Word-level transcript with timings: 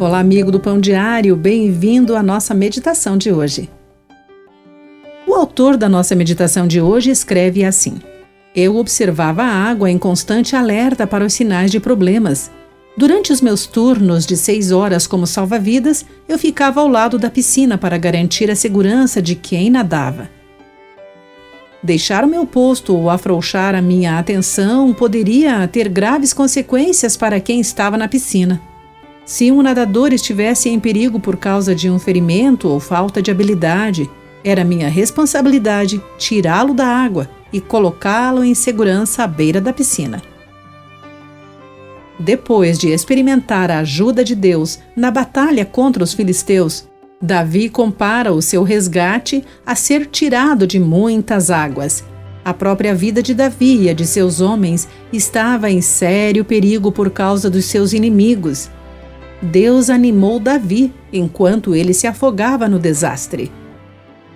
Olá, 0.00 0.18
amigo 0.18 0.50
do 0.50 0.58
Pão 0.58 0.80
Diário, 0.80 1.36
bem-vindo 1.36 2.16
à 2.16 2.22
nossa 2.22 2.52
meditação 2.52 3.16
de 3.16 3.30
hoje. 3.30 3.70
O 5.24 5.34
autor 5.34 5.76
da 5.76 5.88
nossa 5.88 6.16
meditação 6.16 6.66
de 6.66 6.80
hoje 6.80 7.10
escreve 7.10 7.64
assim: 7.64 8.00
Eu 8.56 8.74
observava 8.74 9.44
a 9.44 9.46
água 9.46 9.88
em 9.88 9.96
constante 9.96 10.56
alerta 10.56 11.06
para 11.06 11.24
os 11.24 11.32
sinais 11.32 11.70
de 11.70 11.78
problemas. 11.78 12.50
Durante 12.96 13.32
os 13.32 13.40
meus 13.40 13.66
turnos 13.66 14.26
de 14.26 14.36
seis 14.36 14.72
horas 14.72 15.06
como 15.06 15.28
salva-vidas, 15.28 16.04
eu 16.28 16.40
ficava 16.40 16.80
ao 16.80 16.88
lado 16.88 17.16
da 17.16 17.30
piscina 17.30 17.78
para 17.78 17.96
garantir 17.96 18.50
a 18.50 18.56
segurança 18.56 19.22
de 19.22 19.36
quem 19.36 19.70
nadava. 19.70 20.28
Deixar 21.80 22.24
o 22.24 22.28
meu 22.28 22.44
posto 22.44 22.96
ou 22.96 23.08
afrouxar 23.08 23.76
a 23.76 23.82
minha 23.82 24.18
atenção 24.18 24.92
poderia 24.92 25.68
ter 25.68 25.88
graves 25.88 26.32
consequências 26.32 27.16
para 27.16 27.38
quem 27.38 27.60
estava 27.60 27.96
na 27.96 28.08
piscina. 28.08 28.60
Se 29.24 29.50
um 29.50 29.62
nadador 29.62 30.12
estivesse 30.12 30.68
em 30.68 30.78
perigo 30.78 31.18
por 31.18 31.36
causa 31.36 31.74
de 31.74 31.88
um 31.88 31.98
ferimento 31.98 32.68
ou 32.68 32.78
falta 32.78 33.22
de 33.22 33.30
habilidade, 33.30 34.10
era 34.44 34.64
minha 34.64 34.88
responsabilidade 34.88 36.02
tirá-lo 36.18 36.74
da 36.74 36.86
água 36.86 37.30
e 37.50 37.58
colocá-lo 37.58 38.44
em 38.44 38.54
segurança 38.54 39.24
à 39.24 39.26
beira 39.26 39.60
da 39.60 39.72
piscina. 39.72 40.22
Depois 42.18 42.78
de 42.78 42.88
experimentar 42.90 43.70
a 43.70 43.78
ajuda 43.78 44.22
de 44.22 44.34
Deus 44.34 44.78
na 44.94 45.10
batalha 45.10 45.64
contra 45.64 46.04
os 46.04 46.12
filisteus, 46.12 46.86
Davi 47.20 47.70
compara 47.70 48.32
o 48.32 48.42
seu 48.42 48.62
resgate 48.62 49.42
a 49.64 49.74
ser 49.74 50.06
tirado 50.06 50.66
de 50.66 50.78
muitas 50.78 51.50
águas. 51.50 52.04
A 52.44 52.52
própria 52.52 52.94
vida 52.94 53.22
de 53.22 53.32
Davi 53.32 53.84
e 53.84 53.88
a 53.88 53.94
de 53.94 54.06
seus 54.06 54.42
homens 54.42 54.86
estava 55.10 55.70
em 55.70 55.80
sério 55.80 56.44
perigo 56.44 56.92
por 56.92 57.10
causa 57.10 57.48
dos 57.48 57.64
seus 57.64 57.94
inimigos 57.94 58.68
Deus 59.44 59.90
animou 59.90 60.40
Davi 60.40 60.90
enquanto 61.12 61.74
ele 61.74 61.92
se 61.92 62.06
afogava 62.06 62.66
no 62.66 62.78
desastre. 62.78 63.52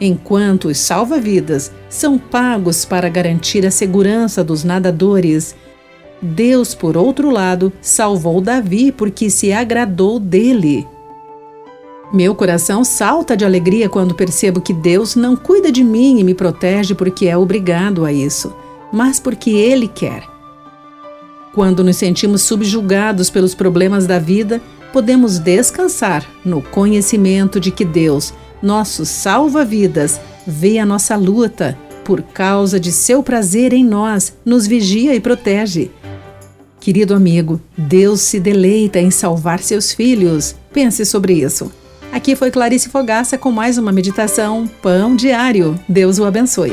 Enquanto 0.00 0.68
os 0.68 0.78
salva-vidas 0.78 1.72
são 1.88 2.16
pagos 2.16 2.84
para 2.84 3.08
garantir 3.08 3.66
a 3.66 3.70
segurança 3.70 4.44
dos 4.44 4.62
nadadores, 4.62 5.56
Deus, 6.20 6.72
por 6.72 6.96
outro 6.96 7.30
lado, 7.30 7.72
salvou 7.80 8.40
Davi 8.40 8.92
porque 8.92 9.28
se 9.28 9.52
agradou 9.52 10.20
dele. 10.20 10.86
Meu 12.12 12.34
coração 12.34 12.84
salta 12.84 13.36
de 13.36 13.44
alegria 13.44 13.88
quando 13.88 14.14
percebo 14.14 14.60
que 14.60 14.72
Deus 14.72 15.16
não 15.16 15.34
cuida 15.34 15.72
de 15.72 15.82
mim 15.82 16.20
e 16.20 16.24
me 16.24 16.34
protege 16.34 16.94
porque 16.94 17.26
é 17.26 17.36
obrigado 17.36 18.04
a 18.04 18.12
isso, 18.12 18.54
mas 18.92 19.18
porque 19.18 19.50
Ele 19.50 19.88
quer. 19.88 20.22
Quando 21.52 21.82
nos 21.82 21.96
sentimos 21.96 22.42
subjugados 22.42 23.30
pelos 23.30 23.54
problemas 23.54 24.06
da 24.06 24.18
vida, 24.18 24.60
podemos 24.92 25.38
descansar 25.38 26.24
no 26.44 26.60
conhecimento 26.60 27.58
de 27.58 27.70
que 27.70 27.84
Deus, 27.84 28.34
nosso 28.62 29.04
salva-vidas, 29.06 30.20
vê 30.46 30.78
a 30.78 30.86
nossa 30.86 31.16
luta, 31.16 31.76
por 32.04 32.20
causa 32.22 32.78
de 32.78 32.92
seu 32.92 33.22
prazer 33.22 33.72
em 33.72 33.84
nós, 33.84 34.34
nos 34.44 34.66
vigia 34.66 35.14
e 35.14 35.20
protege. 35.20 35.90
Querido 36.80 37.14
amigo, 37.14 37.60
Deus 37.76 38.20
se 38.22 38.40
deleita 38.40 38.98
em 38.98 39.10
salvar 39.10 39.60
seus 39.60 39.92
filhos. 39.92 40.56
Pense 40.72 41.04
sobre 41.06 41.34
isso. 41.34 41.70
Aqui 42.10 42.34
foi 42.34 42.50
Clarice 42.50 42.88
Fogaça 42.88 43.38
com 43.38 43.52
mais 43.52 43.78
uma 43.78 43.92
meditação 43.92 44.68
Pão 44.82 45.14
Diário. 45.14 45.78
Deus 45.88 46.18
o 46.18 46.24
abençoe. 46.24 46.72